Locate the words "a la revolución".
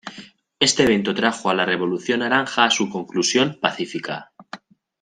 1.51-2.21